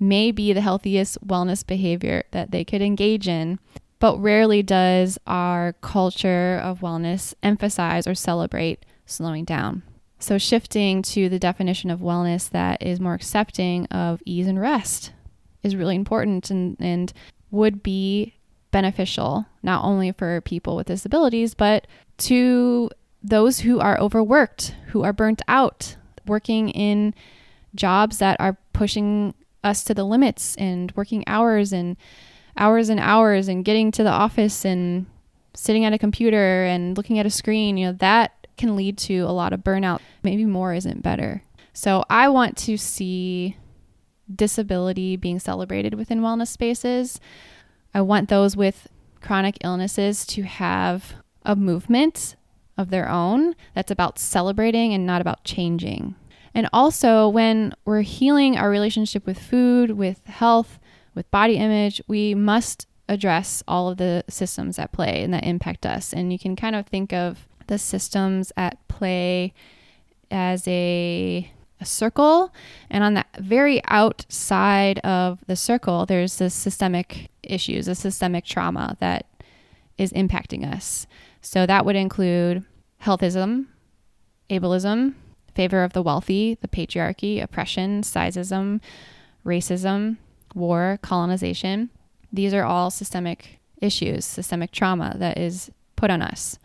may 0.00 0.32
be 0.32 0.52
the 0.52 0.60
healthiest 0.60 1.24
wellness 1.24 1.64
behavior 1.64 2.24
that 2.32 2.50
they 2.50 2.64
could 2.64 2.82
engage 2.82 3.28
in, 3.28 3.60
but 4.00 4.20
rarely 4.20 4.64
does 4.64 5.16
our 5.28 5.74
culture 5.74 6.60
of 6.62 6.80
wellness 6.80 7.34
emphasize 7.42 8.08
or 8.08 8.16
celebrate 8.16 8.84
slowing 9.06 9.44
down. 9.44 9.84
So, 10.18 10.38
shifting 10.38 11.02
to 11.02 11.28
the 11.28 11.38
definition 11.38 11.90
of 11.90 12.00
wellness 12.00 12.50
that 12.50 12.82
is 12.82 12.98
more 12.98 13.14
accepting 13.14 13.86
of 13.86 14.22
ease 14.24 14.48
and 14.48 14.60
rest 14.60 15.12
is 15.66 15.76
really 15.76 15.96
important 15.96 16.50
and, 16.50 16.76
and 16.80 17.12
would 17.50 17.82
be 17.82 18.34
beneficial 18.70 19.46
not 19.62 19.84
only 19.84 20.12
for 20.12 20.40
people 20.42 20.76
with 20.76 20.86
disabilities, 20.86 21.54
but 21.54 21.86
to 22.18 22.90
those 23.22 23.60
who 23.60 23.80
are 23.80 23.98
overworked, 23.98 24.74
who 24.88 25.02
are 25.02 25.12
burnt 25.12 25.42
out, 25.48 25.96
working 26.26 26.70
in 26.70 27.14
jobs 27.74 28.18
that 28.18 28.38
are 28.40 28.56
pushing 28.72 29.34
us 29.64 29.82
to 29.84 29.94
the 29.94 30.04
limits 30.04 30.56
and 30.56 30.92
working 30.94 31.24
hours 31.26 31.72
and 31.72 31.96
hours 32.56 32.88
and 32.88 33.00
hours 33.00 33.48
and 33.48 33.64
getting 33.64 33.90
to 33.90 34.02
the 34.02 34.10
office 34.10 34.64
and 34.64 35.06
sitting 35.54 35.84
at 35.84 35.92
a 35.92 35.98
computer 35.98 36.64
and 36.64 36.96
looking 36.96 37.18
at 37.18 37.26
a 37.26 37.30
screen, 37.30 37.76
you 37.76 37.86
know, 37.86 37.92
that 37.92 38.46
can 38.56 38.76
lead 38.76 38.96
to 38.96 39.20
a 39.20 39.32
lot 39.32 39.52
of 39.52 39.60
burnout. 39.60 40.00
Maybe 40.22 40.44
more 40.44 40.72
isn't 40.72 41.02
better. 41.02 41.42
So 41.72 42.04
I 42.08 42.28
want 42.28 42.56
to 42.58 42.76
see 42.78 43.56
disability 44.34 45.16
being 45.16 45.38
celebrated 45.38 45.94
within 45.94 46.20
wellness 46.20 46.48
spaces. 46.48 47.20
I 47.94 48.00
want 48.00 48.28
those 48.28 48.56
with 48.56 48.88
chronic 49.20 49.58
illnesses 49.62 50.26
to 50.26 50.42
have 50.42 51.14
a 51.44 51.56
movement 51.56 52.36
of 52.76 52.90
their 52.90 53.08
own 53.08 53.54
that's 53.74 53.90
about 53.90 54.18
celebrating 54.18 54.92
and 54.92 55.06
not 55.06 55.20
about 55.20 55.44
changing. 55.44 56.14
And 56.54 56.68
also, 56.72 57.28
when 57.28 57.74
we're 57.84 58.02
healing 58.02 58.56
our 58.56 58.70
relationship 58.70 59.26
with 59.26 59.38
food, 59.38 59.92
with 59.92 60.24
health, 60.26 60.78
with 61.14 61.30
body 61.30 61.56
image, 61.56 62.00
we 62.06 62.34
must 62.34 62.86
address 63.08 63.62
all 63.68 63.88
of 63.88 63.98
the 63.98 64.24
systems 64.28 64.78
at 64.78 64.92
play 64.92 65.22
and 65.22 65.32
that 65.34 65.44
impact 65.44 65.86
us. 65.86 66.12
And 66.12 66.32
you 66.32 66.38
can 66.38 66.56
kind 66.56 66.74
of 66.74 66.86
think 66.86 67.12
of 67.12 67.46
the 67.66 67.78
systems 67.78 68.52
at 68.56 68.78
play 68.88 69.52
as 70.30 70.66
a 70.66 71.50
a 71.80 71.84
circle. 71.84 72.52
And 72.90 73.04
on 73.04 73.14
the 73.14 73.24
very 73.38 73.82
outside 73.86 74.98
of 75.00 75.40
the 75.46 75.56
circle, 75.56 76.06
there's 76.06 76.36
the 76.36 76.50
systemic 76.50 77.30
issues, 77.42 77.88
a 77.88 77.94
systemic 77.94 78.44
trauma 78.44 78.96
that 79.00 79.26
is 79.98 80.12
impacting 80.12 80.70
us. 80.70 81.06
So 81.40 81.66
that 81.66 81.84
would 81.84 81.96
include 81.96 82.64
healthism, 83.02 83.66
ableism, 84.50 85.14
favor 85.54 85.82
of 85.82 85.92
the 85.92 86.02
wealthy, 86.02 86.58
the 86.60 86.68
patriarchy, 86.68 87.42
oppression, 87.42 88.02
sizeism, 88.02 88.80
racism, 89.44 90.16
war, 90.54 90.98
colonization. 91.02 91.90
These 92.32 92.52
are 92.52 92.64
all 92.64 92.90
systemic 92.90 93.60
issues, 93.80 94.24
systemic 94.24 94.72
trauma 94.72 95.16
that 95.18 95.38
is 95.38 95.70
put 95.96 96.10
on 96.10 96.22
us. 96.22 96.58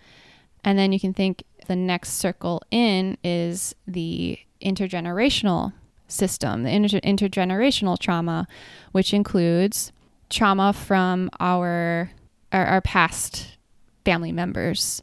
And 0.63 0.77
then 0.77 0.91
you 0.91 0.99
can 0.99 1.13
think 1.13 1.43
the 1.67 1.75
next 1.75 2.13
circle 2.13 2.61
in 2.69 3.17
is 3.23 3.75
the 3.87 4.39
intergenerational 4.61 5.73
system, 6.07 6.63
the 6.63 6.69
inter- 6.69 6.99
intergenerational 6.99 7.97
trauma, 7.97 8.47
which 8.91 9.13
includes 9.13 9.91
trauma 10.29 10.73
from 10.73 11.29
our, 11.39 12.11
our, 12.51 12.65
our 12.65 12.81
past 12.81 13.57
family 14.05 14.31
members, 14.31 15.01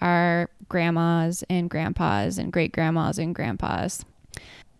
our 0.00 0.48
grandmas 0.68 1.44
and 1.48 1.70
grandpas 1.70 2.38
and 2.38 2.52
great 2.52 2.72
grandmas 2.72 3.18
and 3.18 3.34
grandpas, 3.34 4.04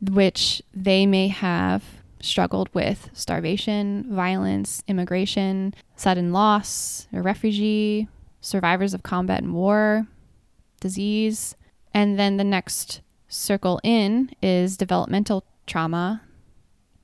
which 0.01 0.63
they 0.75 1.07
may 1.07 1.29
have 1.29 1.83
struggled 2.21 2.69
with 2.75 3.11
starvation, 3.13 4.07
violence, 4.09 4.83
immigration, 4.89 5.75
sudden 5.97 6.33
loss, 6.33 7.07
a 7.13 7.23
refugee, 7.23 8.09
survivors 8.41 8.95
of 8.95 9.03
combat 9.03 9.43
and 9.43 9.55
war, 9.55 10.07
disease. 10.81 11.55
And 11.95 12.19
then 12.19 12.37
the 12.37 12.45
next 12.45 13.01
circle 13.29 13.81
in 13.83 14.31
is 14.43 14.77
developmental 14.77 15.45
trauma, 15.67 16.23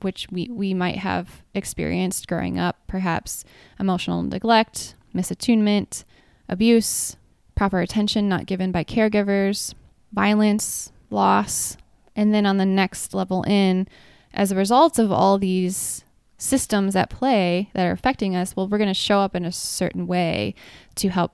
which 0.00 0.26
we, 0.30 0.48
we 0.50 0.74
might 0.74 0.98
have 0.98 1.42
experienced 1.54 2.28
growing 2.28 2.58
up, 2.58 2.78
perhaps 2.86 3.44
emotional 3.78 4.22
neglect, 4.22 4.94
misattunement, 5.14 6.04
abuse, 6.48 7.16
proper 7.54 7.80
attention 7.80 8.28
not 8.28 8.46
given 8.46 8.72
by 8.72 8.84
caregivers, 8.84 9.74
violence, 10.12 10.92
loss. 11.10 11.76
And 12.14 12.34
then 12.34 12.46
on 12.46 12.58
the 12.58 12.66
next 12.66 13.14
level 13.14 13.42
in, 13.44 13.88
as 14.34 14.52
a 14.52 14.56
result 14.56 14.98
of 14.98 15.10
all 15.10 15.38
these 15.38 16.04
systems 16.38 16.96
at 16.96 17.10
play 17.10 17.70
that 17.74 17.86
are 17.86 17.92
affecting 17.92 18.34
us, 18.34 18.56
well, 18.56 18.68
we're 18.68 18.78
going 18.78 18.88
to 18.88 18.94
show 18.94 19.20
up 19.20 19.36
in 19.36 19.44
a 19.44 19.52
certain 19.52 20.06
way 20.06 20.54
to 20.96 21.08
help 21.08 21.32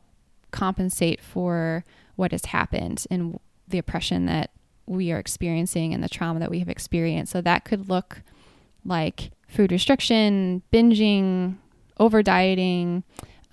compensate 0.51 1.21
for 1.21 1.85
what 2.17 2.33
has 2.33 2.47
happened 2.47 3.07
and 3.11 3.39
the 3.67 3.79
oppression 3.79 4.27
that 4.27 4.51
we 4.89 5.13
are 5.13 5.19
experiencing 5.19 5.93
and 5.93 6.03
the 6.03 6.09
trauma 6.09 6.41
that 6.41 6.51
we 6.51 6.59
have 6.59 6.69
experienced. 6.69 7.33
So 7.33 7.41
that 7.43 7.65
could 7.65 7.89
look 7.89 8.23
like 8.85 9.31
food 9.49 9.73
restriction, 9.73 10.63
binging, 10.73 11.57
over 11.99 12.23
dieting, 12.23 13.03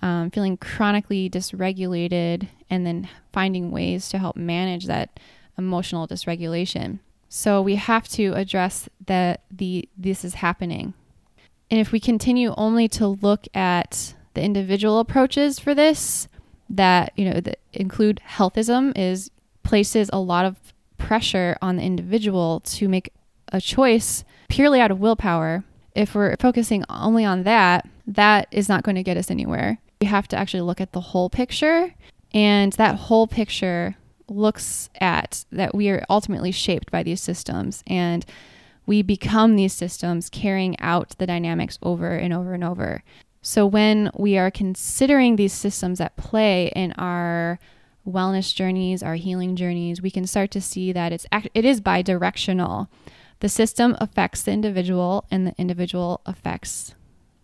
um, 0.02 0.30
feeling 0.30 0.56
chronically 0.56 1.28
dysregulated, 1.28 2.48
and 2.70 2.86
then 2.86 3.08
finding 3.32 3.70
ways 3.70 4.08
to 4.10 4.18
help 4.18 4.36
manage 4.36 4.86
that 4.86 5.18
emotional 5.58 6.06
dysregulation. 6.06 6.98
So 7.28 7.60
we 7.60 7.76
have 7.76 8.08
to 8.10 8.32
address 8.34 8.88
that 9.06 9.42
the 9.50 9.88
this 9.96 10.24
is 10.24 10.34
happening. 10.34 10.94
And 11.70 11.80
if 11.80 11.90
we 11.90 11.98
continue 11.98 12.54
only 12.56 12.88
to 12.88 13.08
look 13.08 13.46
at 13.54 14.14
the 14.34 14.42
individual 14.42 15.00
approaches 15.00 15.58
for 15.58 15.74
this, 15.74 16.28
that 16.70 17.12
you 17.16 17.28
know 17.28 17.40
that 17.40 17.58
include 17.72 18.20
healthism 18.28 18.92
is 18.96 19.30
places 19.62 20.08
a 20.12 20.20
lot 20.20 20.44
of 20.44 20.56
pressure 20.98 21.56
on 21.62 21.76
the 21.76 21.82
individual 21.82 22.60
to 22.60 22.88
make 22.88 23.12
a 23.52 23.60
choice 23.60 24.24
purely 24.48 24.80
out 24.80 24.90
of 24.90 25.00
willpower. 25.00 25.64
If 25.94 26.14
we're 26.14 26.36
focusing 26.36 26.84
only 26.88 27.24
on 27.24 27.44
that, 27.44 27.88
that 28.06 28.48
is 28.50 28.68
not 28.68 28.82
going 28.82 28.96
to 28.96 29.02
get 29.02 29.16
us 29.16 29.30
anywhere. 29.30 29.78
We 30.00 30.06
have 30.06 30.28
to 30.28 30.36
actually 30.36 30.60
look 30.60 30.80
at 30.80 30.92
the 30.92 31.00
whole 31.00 31.30
picture, 31.30 31.94
and 32.32 32.72
that 32.74 32.96
whole 32.96 33.26
picture 33.26 33.96
looks 34.28 34.90
at 35.00 35.44
that 35.52 35.74
we 35.74 35.88
are 35.88 36.04
ultimately 36.10 36.50
shaped 36.50 36.90
by 36.90 37.02
these 37.02 37.20
systems 37.20 37.84
and 37.86 38.26
we 38.84 39.02
become 39.02 39.56
these 39.56 39.72
systems 39.72 40.28
carrying 40.28 40.78
out 40.80 41.14
the 41.18 41.26
dynamics 41.26 41.78
over 41.82 42.10
and 42.16 42.32
over 42.32 42.54
and 42.54 42.64
over. 42.64 43.02
So 43.42 43.66
when 43.66 44.10
we 44.16 44.38
are 44.38 44.50
considering 44.50 45.36
these 45.36 45.52
systems 45.52 46.00
at 46.00 46.16
play 46.16 46.72
in 46.74 46.92
our 46.92 47.58
wellness 48.06 48.54
journeys, 48.54 49.02
our 49.02 49.16
healing 49.16 49.56
journeys, 49.56 50.00
we 50.00 50.10
can 50.10 50.26
start 50.26 50.50
to 50.52 50.60
see 50.60 50.92
that 50.92 51.12
it's 51.12 51.26
it 51.54 51.64
is 51.64 51.80
bidirectional. 51.80 52.88
The 53.40 53.48
system 53.48 53.96
affects 54.00 54.42
the 54.42 54.52
individual 54.52 55.26
and 55.30 55.46
the 55.46 55.54
individual 55.58 56.20
affects 56.24 56.94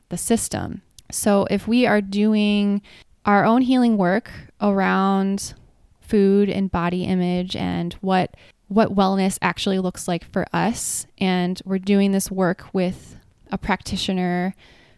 the 0.08 0.16
system. 0.16 0.82
So 1.10 1.46
if 1.50 1.68
we 1.68 1.86
are 1.86 2.00
doing 2.00 2.80
our 3.26 3.44
own 3.44 3.62
healing 3.62 3.96
work 3.96 4.30
around 4.60 5.54
food 6.00 6.48
and 6.48 6.70
body 6.70 7.04
image 7.04 7.56
and 7.56 7.94
what 7.94 8.34
what 8.68 8.94
wellness 8.94 9.38
actually 9.42 9.78
looks 9.78 10.08
like 10.08 10.24
for 10.24 10.46
us 10.52 11.06
and 11.18 11.60
we're 11.64 11.78
doing 11.78 12.12
this 12.12 12.30
work 12.30 12.64
with 12.72 13.16
a 13.50 13.58
practitioner 13.58 14.54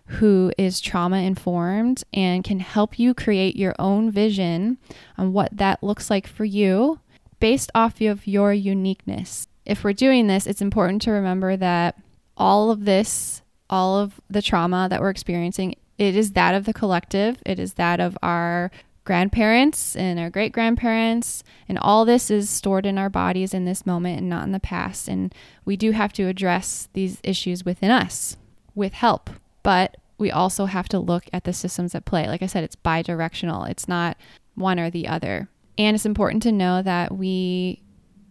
who 0.07 0.53
is 0.59 0.81
trauma 0.81 1.19
informed 1.19 2.05
and 2.13 2.45
can 2.45 2.61
help 2.61 2.99
you 2.99 3.15
create 3.15 3.57
your 3.57 3.75
own 3.79 4.11
vision 4.11 4.79
on 5.17 5.33
what 5.33 5.57
that 5.57 5.83
looks 5.83 6.11
like 6.11 6.27
for 6.27 6.45
you 6.45 7.01
based 7.41 7.71
off 7.75 8.01
of 8.01 8.27
your 8.27 8.53
uniqueness. 8.53 9.49
If 9.65 9.83
we're 9.83 9.95
doing 9.95 10.27
this, 10.27 10.47
it's 10.47 10.61
important 10.61 11.03
to 11.03 11.11
remember 11.11 11.57
that 11.57 11.97
all 12.37 12.71
of 12.71 12.85
this, 12.85 13.43
all 13.71 13.99
of 13.99 14.21
the 14.29 14.43
trauma 14.43 14.89
that 14.91 15.01
we're 15.01 15.11
experiencing, 15.11 15.75
it 15.97 16.17
is 16.17 16.33
that 16.33 16.55
of 16.55 16.65
the 16.65 16.75
collective, 16.75 17.39
it 17.47 17.59
is 17.59 17.75
that 17.75 18.01
of 18.01 18.19
our 18.23 18.71
grandparents 19.05 19.95
and 19.97 20.19
our 20.19 20.31
great 20.31 20.53
grandparents, 20.53 21.45
and 21.69 21.79
all 21.79 22.05
this 22.05 22.31
is 22.31 22.51
stored 22.51 22.85
in 22.87 22.99
our 22.99 23.11
bodies 23.11 23.55
in 23.55 23.65
this 23.65 23.87
moment 23.87 24.19
and 24.19 24.29
not 24.29 24.45
in 24.45 24.53
the 24.53 24.61
past. 24.61 25.09
And 25.09 25.35
we 25.65 25.77
do 25.77 25.93
have 25.93 26.13
to 26.15 26.25
address 26.25 26.89
these 26.93 27.19
issues 27.23 27.65
within 27.65 27.91
us 27.91 28.37
with 28.75 28.95
help 28.95 29.31
but 29.65 29.97
we 30.17 30.31
also 30.31 30.67
have 30.67 30.89
to 30.91 31.01
look 31.01 31.25
at 31.33 31.43
the 31.43 31.53
systems 31.53 31.97
at 31.97 32.05
play. 32.05 32.29
Like 32.29 32.43
I 32.43 32.47
said, 32.47 32.63
it's 32.63 32.77
bi 32.77 33.03
directional, 33.03 33.65
it's 33.65 33.89
not 33.89 34.17
one 34.55 34.79
or 34.79 34.91
the 34.91 35.09
other. 35.09 35.49
And 35.77 35.97
it's 35.97 36.07
important 36.07 36.45
to 36.45 36.53
know 36.53 36.83
that 36.83 37.17
we, 37.17 37.83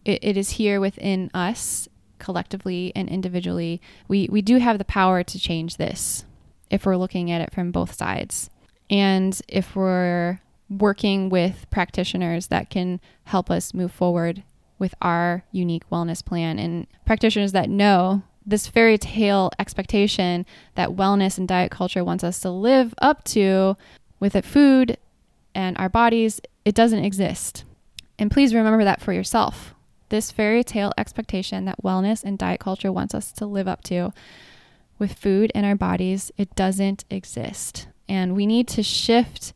it, 0.06 0.24
it 0.24 0.38
is 0.38 0.52
here 0.52 0.80
within 0.80 1.30
us 1.34 1.89
collectively 2.19 2.93
and 2.96 3.10
individually. 3.10 3.82
We, 4.08 4.30
we 4.32 4.41
do 4.41 4.58
have 4.58 4.78
the 4.78 4.86
power 4.86 5.24
to 5.24 5.39
change 5.39 5.76
this 5.76 6.24
if 6.69 6.86
we're 6.86 6.96
looking 6.96 7.30
at 7.30 7.41
it 7.41 7.54
from 7.54 7.72
both 7.72 7.93
sides. 7.93 8.50
And 8.89 9.39
if 9.50 9.76
we're 9.76 10.39
working 10.69 11.30
with 11.30 11.69
practitioners 11.69 12.48
that 12.48 12.69
can 12.69 13.02
help 13.26 13.52
us 13.52 13.74
move 13.74 13.91
forward 13.91 14.43
with 14.80 14.96
our 15.02 15.43
unique 15.52 15.89
wellness 15.89 16.24
plan 16.24 16.58
and 16.60 16.88
practitioners 17.06 17.52
that 17.52 17.69
know 17.69 18.24
this 18.46 18.68
fairy 18.68 18.98
tale 18.98 19.52
expectation 19.60 20.46
that 20.76 20.90
wellness 20.90 21.38
and 21.38 21.48
diet 21.48 21.72
culture 21.72 22.04
wants 22.04 22.24
us 22.24 22.40
to 22.42 22.50
live 22.50 22.94
up 23.02 23.24
to 23.24 23.76
with 24.20 24.36
it 24.36 24.46
food 24.46 24.98
and 25.56 25.78
our 25.78 25.90
bodies, 25.90 26.42
it 26.66 26.76
doesn't 26.76 27.04
exist. 27.04 27.64
And 28.18 28.32
please 28.32 28.54
remember 28.54 28.84
that 28.84 29.02
for 29.02 29.14
yourself. 29.14 29.74
This 30.10 30.32
fairy 30.32 30.64
tale 30.64 30.92
expectation 30.98 31.66
that 31.66 31.84
wellness 31.84 32.24
and 32.24 32.38
diet 32.38 32.60
culture 32.60 32.92
wants 32.92 33.16
us 33.16 33.32
to 33.34 33.46
live 33.46 33.68
up 33.68 33.84
to 33.86 34.14
with 35.00 35.14
food 35.14 35.52
and 35.56 35.66
our 35.66 35.76
bodies, 35.76 36.32
it 36.38 36.54
doesn't 36.56 37.04
exist. 37.10 37.88
And 38.08 38.36
we 38.36 38.46
need 38.46 38.68
to 38.70 38.84
shift 38.84 39.54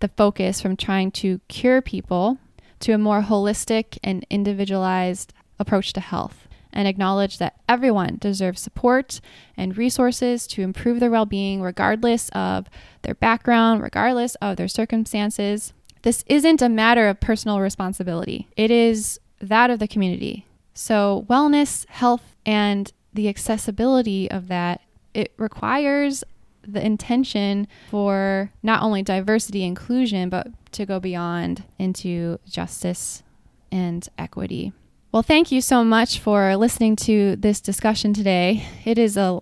the 0.00 0.08
focus 0.08 0.60
from 0.60 0.76
trying 0.76 1.10
to 1.12 1.40
cure 1.48 1.80
people 1.80 2.38
to 2.80 2.92
a 2.92 2.98
more 2.98 3.22
holistic 3.22 3.98
and 4.04 4.26
individualized 4.28 5.32
approach 5.58 5.92
to 5.94 6.00
health 6.00 6.43
and 6.74 6.86
acknowledge 6.86 7.38
that 7.38 7.58
everyone 7.68 8.18
deserves 8.20 8.60
support 8.60 9.20
and 9.56 9.78
resources 9.78 10.46
to 10.48 10.62
improve 10.62 11.00
their 11.00 11.10
well 11.10 11.24
being, 11.24 11.62
regardless 11.62 12.28
of 12.30 12.66
their 13.02 13.14
background, 13.14 13.82
regardless 13.82 14.34
of 14.36 14.56
their 14.56 14.68
circumstances. 14.68 15.72
This 16.02 16.22
isn't 16.26 16.60
a 16.60 16.68
matter 16.68 17.08
of 17.08 17.20
personal 17.20 17.60
responsibility, 17.60 18.48
it 18.56 18.70
is 18.70 19.18
that 19.40 19.70
of 19.70 19.78
the 19.78 19.88
community. 19.88 20.46
So, 20.74 21.24
wellness, 21.30 21.88
health, 21.88 22.34
and 22.44 22.92
the 23.14 23.28
accessibility 23.28 24.30
of 24.30 24.48
that, 24.48 24.80
it 25.14 25.32
requires 25.36 26.24
the 26.66 26.84
intention 26.84 27.68
for 27.90 28.50
not 28.62 28.82
only 28.82 29.02
diversity 29.02 29.62
inclusion, 29.64 30.28
but 30.28 30.48
to 30.72 30.84
go 30.84 30.98
beyond 30.98 31.62
into 31.78 32.38
justice 32.48 33.22
and 33.70 34.08
equity. 34.18 34.72
Well, 35.14 35.22
thank 35.22 35.52
you 35.52 35.60
so 35.60 35.84
much 35.84 36.18
for 36.18 36.56
listening 36.56 36.96
to 37.06 37.36
this 37.36 37.60
discussion 37.60 38.12
today. 38.14 38.66
It 38.84 38.98
is 38.98 39.16
a 39.16 39.40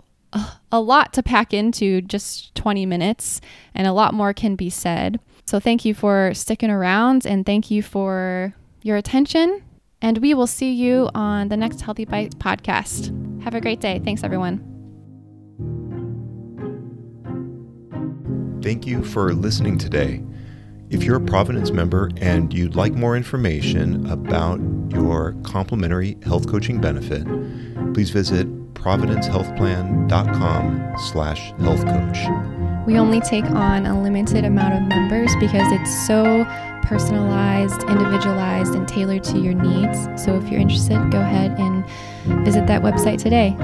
a 0.71 0.79
lot 0.79 1.15
to 1.15 1.23
pack 1.23 1.55
into 1.55 2.03
just 2.03 2.55
20 2.57 2.85
minutes, 2.85 3.41
and 3.75 3.87
a 3.87 3.95
lot 3.95 4.13
more 4.13 4.35
can 4.35 4.55
be 4.55 4.69
said. 4.69 5.19
So, 5.47 5.59
thank 5.61 5.87
you 5.87 5.95
for 5.95 6.35
sticking 6.35 6.69
around 6.69 7.25
and 7.25 7.47
thank 7.47 7.71
you 7.71 7.83
for 7.83 8.53
your 8.83 8.99
attention. 8.99 9.63
And 10.03 10.19
we 10.19 10.35
will 10.35 10.47
see 10.47 10.75
you 10.75 11.09
on 11.15 11.49
the 11.49 11.57
next 11.57 11.81
Healthy 11.81 12.05
Bites 12.05 12.35
podcast. 12.35 13.09
Have 13.43 13.55
a 13.55 13.61
great 13.63 13.81
day. 13.81 13.99
Thanks, 14.05 14.23
everyone. 14.23 14.59
Thank 18.61 18.87
you 18.87 19.03
for 19.03 19.33
listening 19.33 19.79
today. 19.79 20.23
If 20.93 21.03
you're 21.05 21.17
a 21.17 21.21
Providence 21.21 21.71
member 21.71 22.11
and 22.19 22.53
you'd 22.53 22.77
like 22.77 22.93
more 22.93 23.17
information 23.17 24.05
about 24.11 24.61
your 24.91 25.35
complimentary 25.43 26.19
health 26.23 26.51
coaching 26.51 26.83
benefit, 26.83 27.25
please 27.95 28.11
visit 28.11 28.47
providencehealthplan.com 28.75 30.95
slash. 30.99 31.51
We 32.87 32.99
only 32.99 33.23
take 33.23 33.47
on 33.47 33.87
a 33.87 34.03
limited 34.03 34.45
amount 34.45 34.75
of 34.75 34.83
members 34.83 35.35
because 35.41 35.73
it's 35.73 36.07
so 36.07 36.45
personalized, 36.83 37.85
individualized, 37.85 38.75
and 38.75 38.87
tailored 38.87 39.25
to 39.25 39.39
your 39.39 39.55
needs. 39.55 39.99
So 40.23 40.37
if 40.37 40.51
you're 40.51 40.61
interested, 40.61 41.11
go 41.11 41.21
ahead 41.21 41.59
and 41.59 41.87
visit 42.45 42.67
that 42.67 42.83
website 42.83 43.17
today. 43.19 43.57